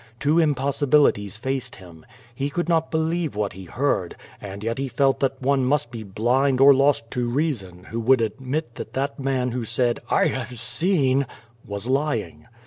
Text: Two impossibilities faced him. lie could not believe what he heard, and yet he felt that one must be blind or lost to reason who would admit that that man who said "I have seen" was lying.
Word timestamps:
Two 0.19 0.39
impossibilities 0.39 1.37
faced 1.37 1.75
him. 1.75 2.03
lie 2.39 2.49
could 2.49 2.67
not 2.67 2.89
believe 2.89 3.35
what 3.35 3.53
he 3.53 3.65
heard, 3.65 4.15
and 4.41 4.63
yet 4.63 4.79
he 4.79 4.87
felt 4.87 5.19
that 5.19 5.39
one 5.39 5.63
must 5.63 5.91
be 5.91 6.01
blind 6.01 6.59
or 6.59 6.73
lost 6.73 7.11
to 7.11 7.29
reason 7.29 7.83
who 7.83 7.99
would 7.99 8.19
admit 8.19 8.73
that 8.73 8.93
that 8.93 9.19
man 9.19 9.51
who 9.51 9.63
said 9.63 9.99
"I 10.09 10.25
have 10.25 10.57
seen" 10.57 11.27
was 11.63 11.85
lying. 11.85 12.47